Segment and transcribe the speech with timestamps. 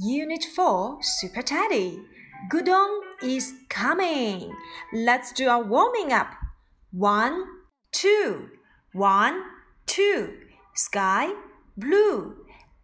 [0.00, 1.98] Unit 4 Super Teddy.
[2.52, 4.54] Gudong is coming.
[4.92, 6.34] Let's do our warming up.
[6.92, 7.44] One,
[7.90, 8.48] two,
[8.92, 9.42] one,
[9.86, 10.38] two.
[10.76, 11.32] Sky
[11.76, 12.36] blue.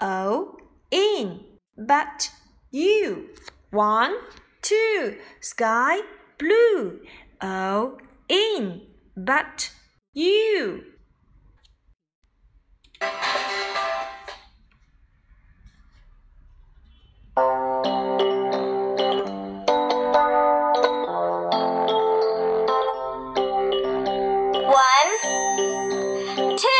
[0.00, 0.56] O
[0.90, 1.40] in.
[1.76, 2.30] But
[2.70, 3.28] you.
[3.70, 4.14] One,
[4.62, 5.18] two.
[5.42, 6.00] Sky
[6.38, 7.00] blue.
[7.42, 7.98] O
[8.30, 8.86] in.
[9.14, 9.70] But
[10.14, 10.91] you.
[26.56, 26.71] Two,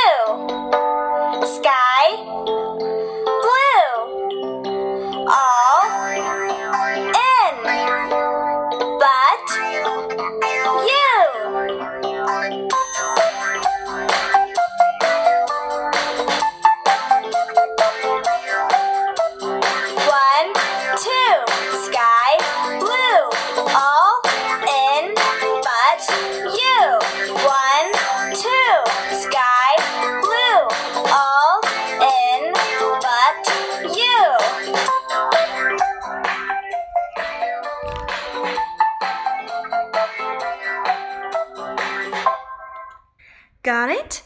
[43.63, 44.23] Got it?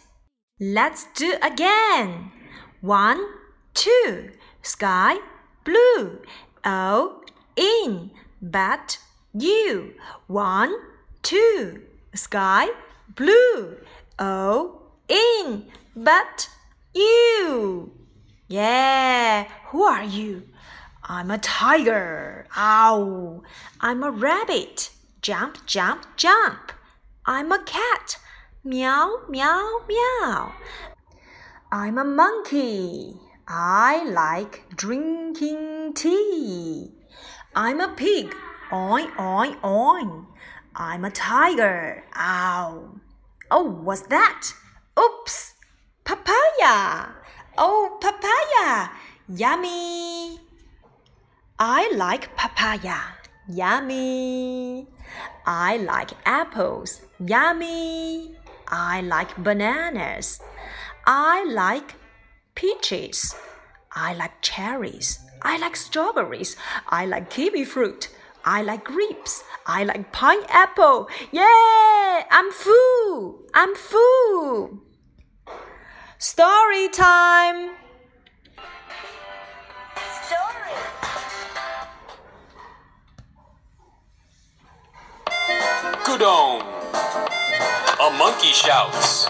[0.59, 2.33] Let's do again.
[2.81, 3.23] One,
[3.75, 4.31] two,
[4.63, 5.19] sky,
[5.63, 6.23] blue,
[6.65, 7.21] O,
[7.55, 8.99] in, but,
[9.35, 9.93] you.
[10.27, 10.75] One,
[11.23, 11.83] two,
[12.15, 12.69] sky,
[13.15, 13.77] blue,
[14.19, 16.49] O, in, but,
[16.95, 17.93] you.
[18.49, 20.45] Yeah, who are you?
[21.05, 22.47] I'm a tiger.
[22.57, 23.43] Ow.
[23.83, 24.89] I'm a rabbit.
[25.21, 26.73] Jump, jump, jump.
[27.27, 28.17] I'm a cat.
[28.67, 30.53] Meow, meow, meow.
[31.71, 33.15] I'm a monkey.
[33.47, 36.91] I like drinking tea.
[37.55, 38.35] I'm a pig.
[38.73, 40.27] Oin, oin, oin.
[40.75, 42.03] I'm a tiger.
[42.17, 42.99] Ow.
[43.53, 44.49] Oh, what's that?
[44.99, 45.55] Oops.
[46.03, 47.15] Papaya.
[47.57, 48.91] Oh, papaya.
[49.29, 50.41] Yummy.
[51.57, 53.15] I like papaya.
[53.49, 54.89] Yummy.
[55.47, 57.03] I like apples.
[57.21, 58.35] Yummy.
[58.69, 60.41] I like bananas.
[61.07, 61.95] I like
[62.55, 63.35] peaches.
[63.95, 65.21] I like cherries.
[65.43, 66.57] I like strawberries.
[66.89, 68.09] I like kiwi fruit.
[68.45, 69.43] I like grapes.
[69.67, 71.09] I like pineapple.
[71.33, 73.43] Yeah, I'm full.
[73.55, 74.81] I'm full.
[76.19, 77.71] Story time.
[80.23, 80.77] Story.
[86.05, 86.76] Gudong.
[87.99, 89.25] A monkey shouts.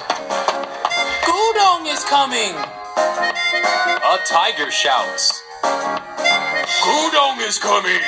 [1.23, 2.53] Gudong is coming.
[2.97, 5.45] A tiger shouts.
[5.63, 8.03] Gudong is coming.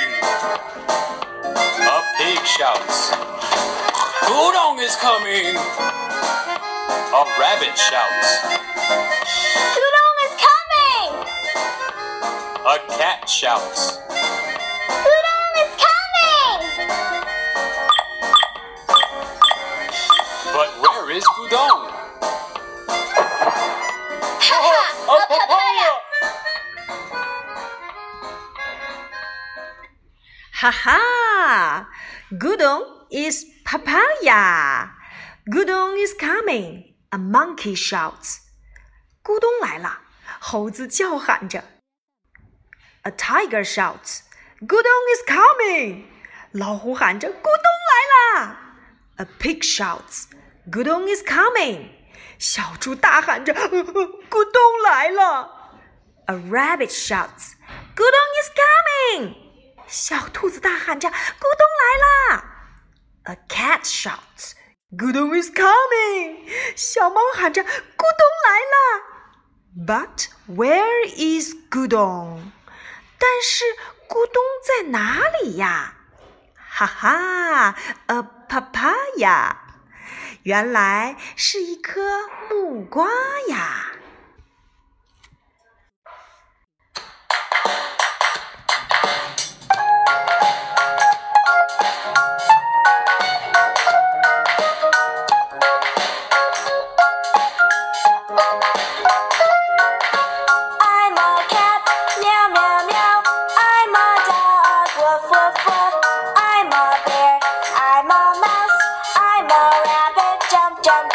[1.44, 3.12] A pig shouts.
[4.26, 5.54] Gudong is coming.
[5.54, 8.28] A rabbit shouts.
[9.78, 11.26] Gudong is coming!
[12.66, 14.07] A cat shouts.
[20.58, 21.86] But where is Gudong?
[25.06, 25.90] oh, a papaya!
[30.54, 31.86] Haha!
[32.32, 34.90] Gudong is papaya!
[35.48, 36.92] Gudong is coming!
[37.12, 38.40] A monkey shouts.
[39.22, 40.00] 咕咚来了，
[40.40, 41.62] 猴子叫喊着。
[43.02, 44.22] A tiger shouts,
[44.62, 46.06] "Gudong is coming!"
[46.50, 48.64] 老虎喊着，咕咚来啦。
[49.18, 50.26] A pig shouts,
[50.69, 51.89] Gudong is coming.
[52.39, 55.49] 小猪大喊着：“咕咚来了！”
[56.27, 57.53] A rabbit shouts.
[57.95, 59.35] Gudong is coming.
[59.87, 62.43] 小兔子大喊着：“咕咚来啦！”
[63.25, 64.53] A cat shouts.
[64.91, 66.49] Gudong is coming.
[66.75, 69.01] 小猫喊着：“咕咚来啦！”
[69.75, 72.51] But where is Gudong?
[73.17, 73.63] 但是
[74.07, 75.95] 咕咚在哪里呀？
[76.55, 77.75] 哈哈，
[78.07, 79.55] a papaya，
[80.48, 82.00] 原来是一颗
[82.48, 83.06] 木瓜
[83.50, 83.87] 呀。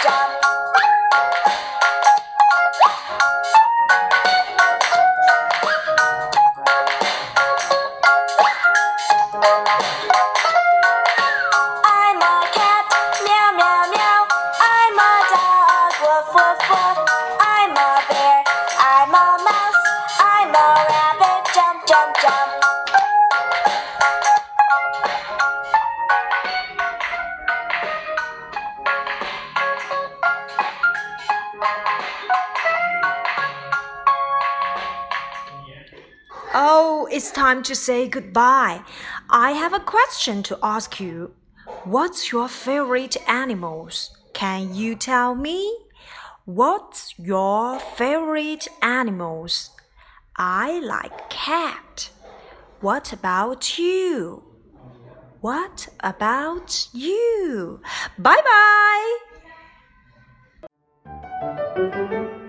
[0.06, 0.43] Mouse.
[37.10, 38.82] It's time to say goodbye.
[39.30, 41.34] I have a question to ask you.
[41.84, 44.16] What's your favorite animals?
[44.34, 45.60] Can you tell me?
[46.46, 49.70] What's your favorite animals?
[50.38, 52.10] I like cat.
[52.82, 54.44] What about you?
[55.42, 57.82] What about you?
[58.18, 58.42] Bye
[61.82, 62.40] bye.